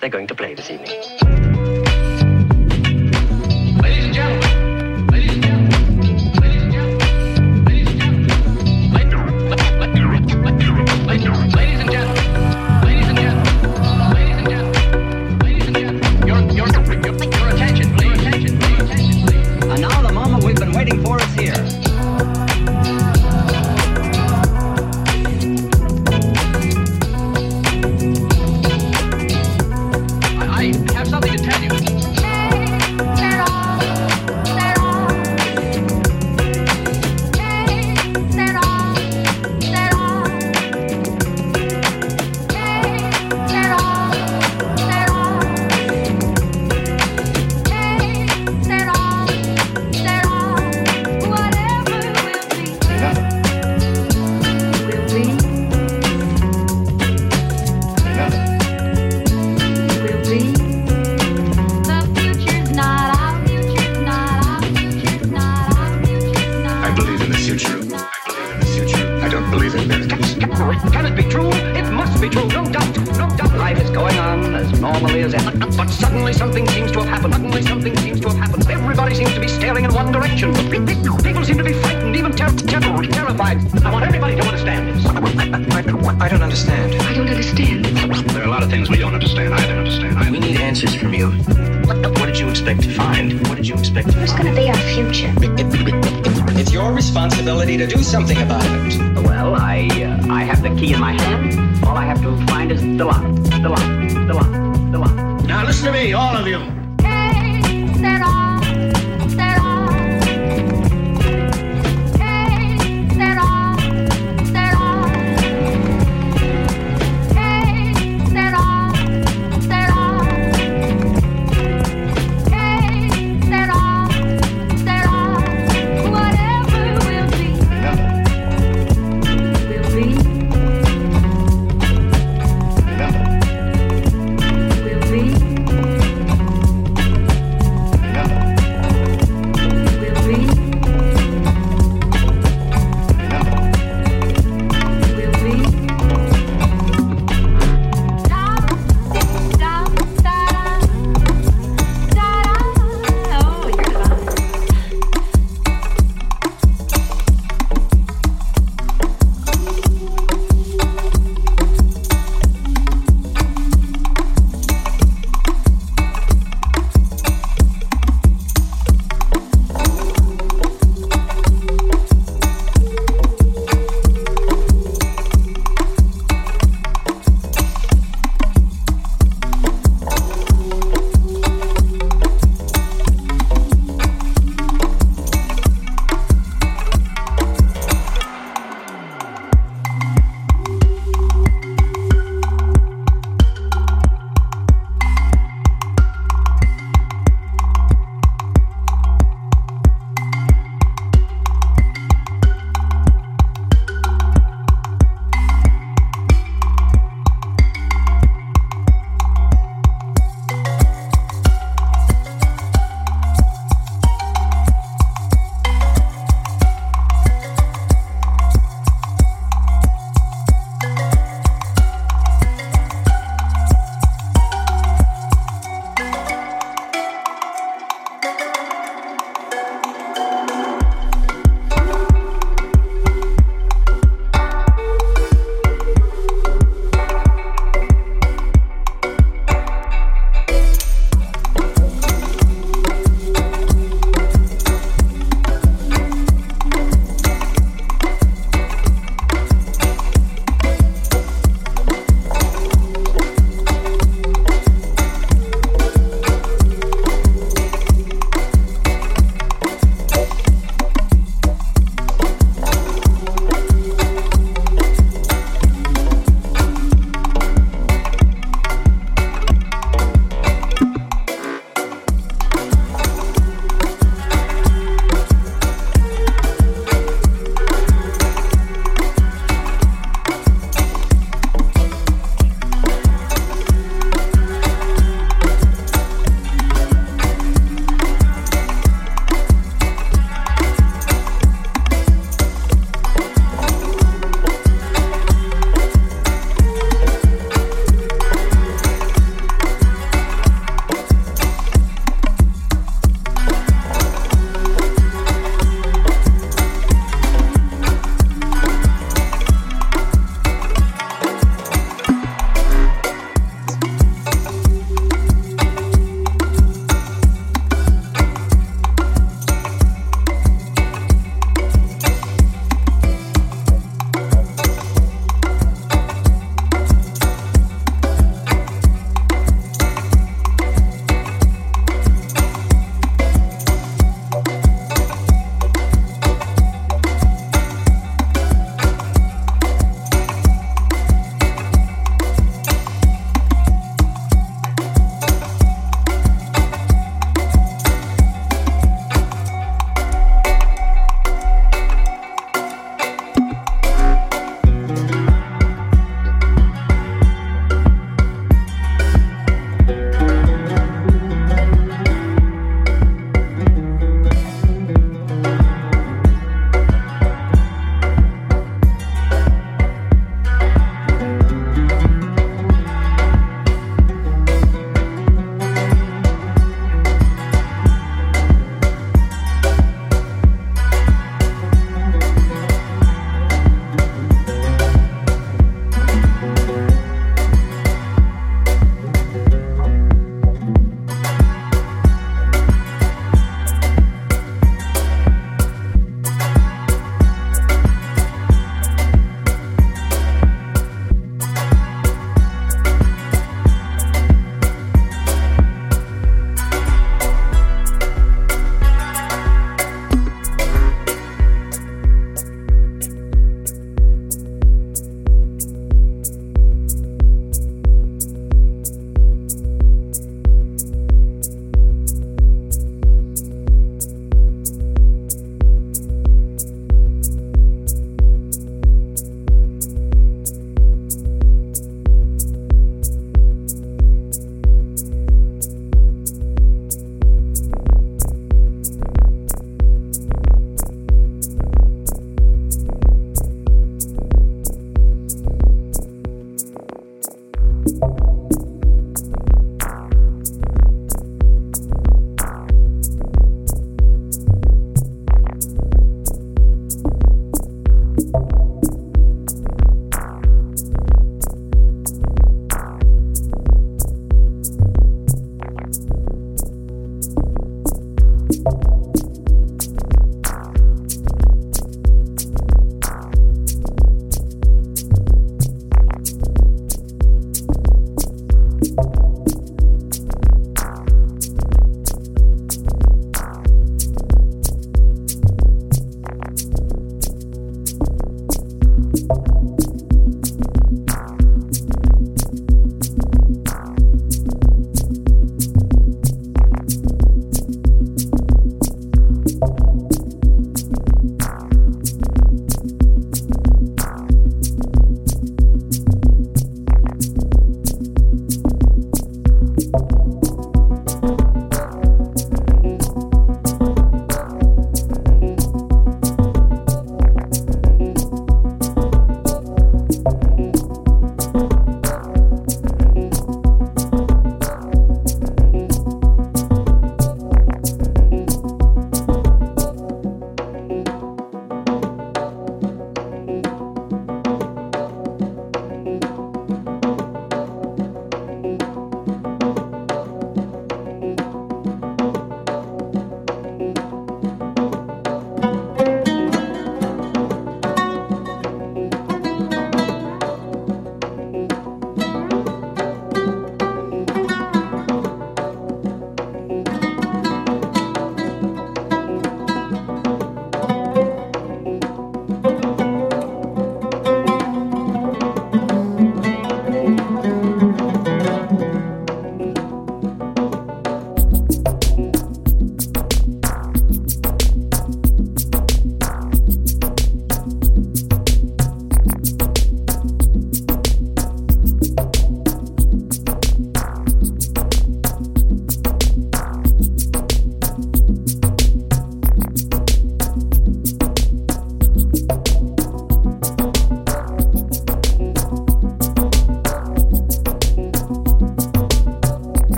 they're 0.00 0.10
going 0.10 0.26
to 0.26 0.34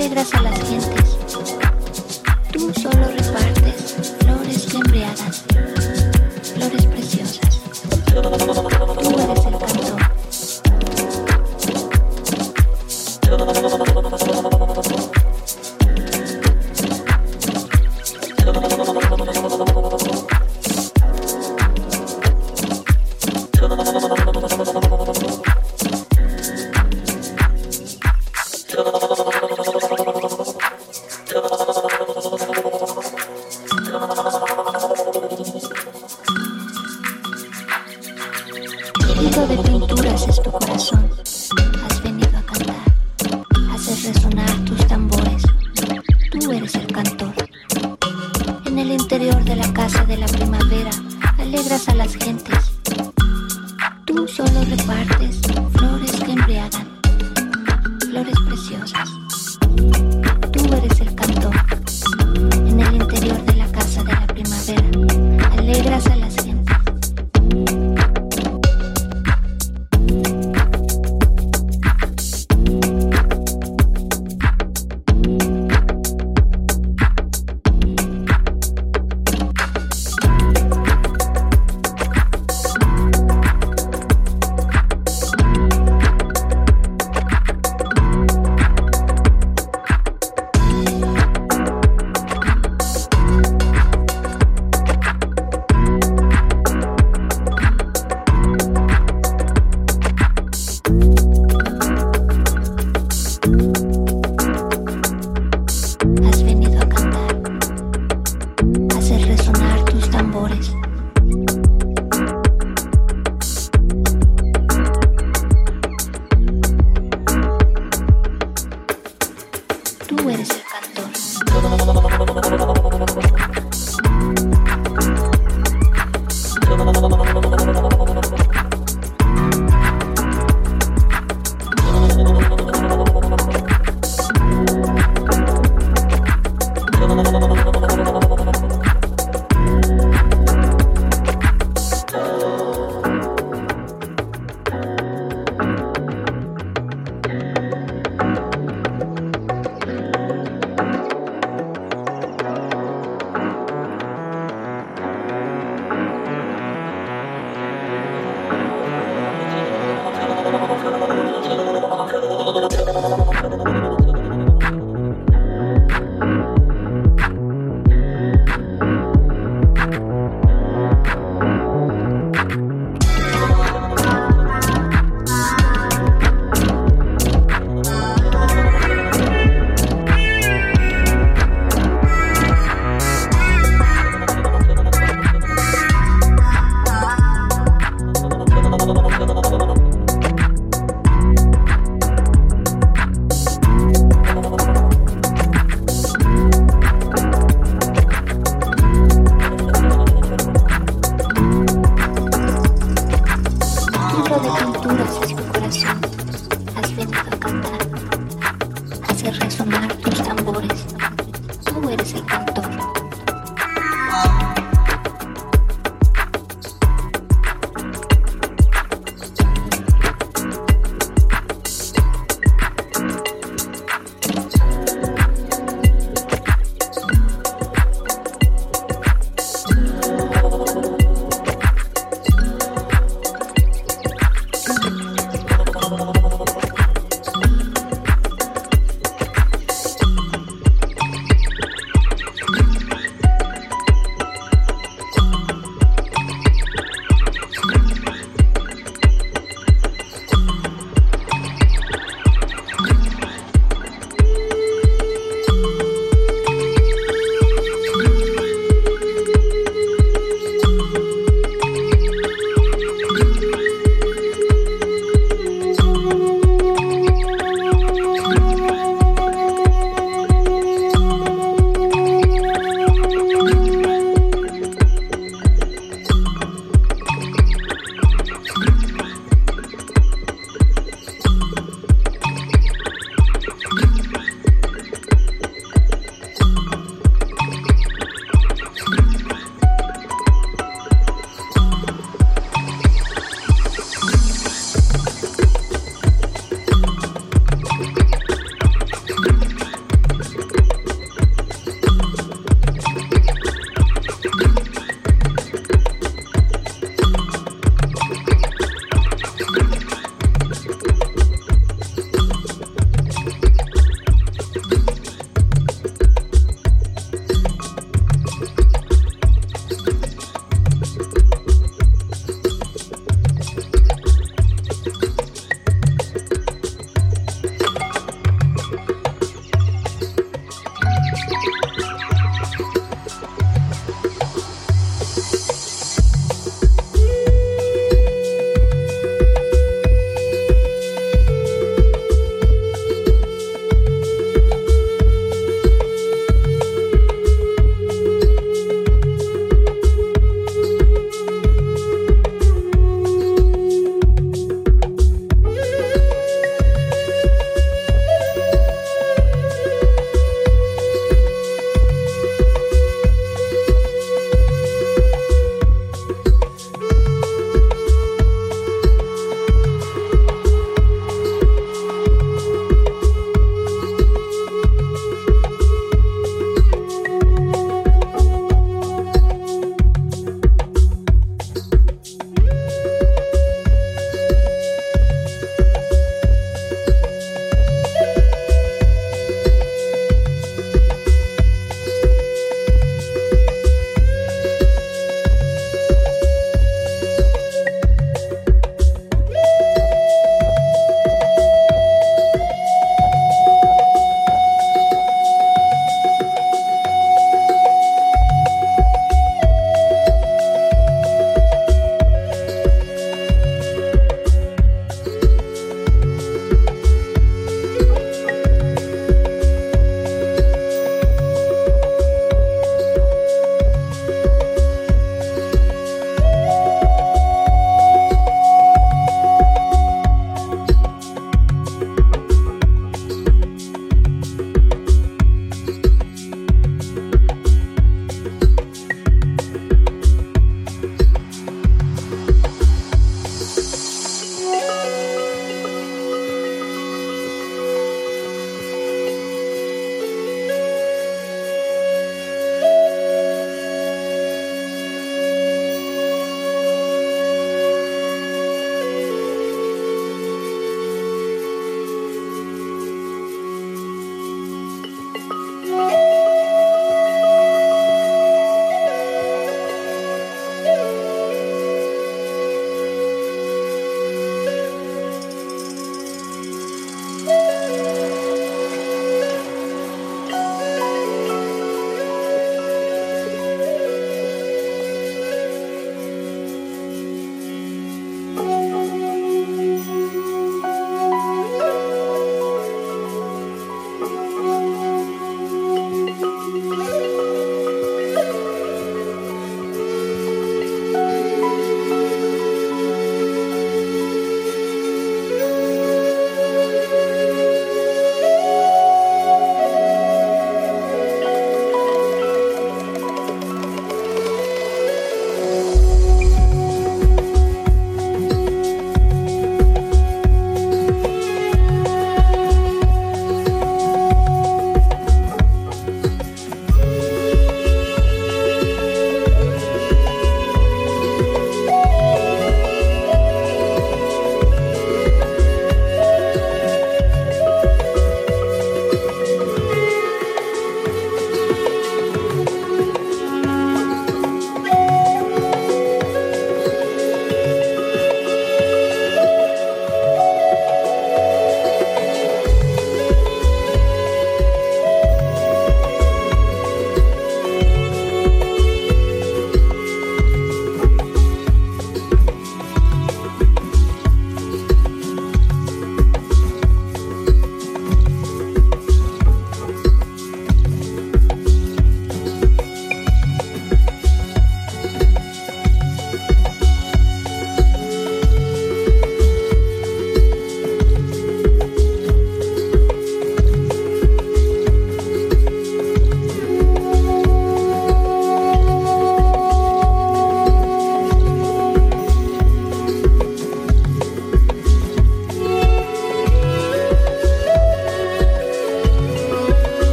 alegras 0.00 0.32
a 0.32 0.40
las 0.40 0.58
gentes. 0.60 1.19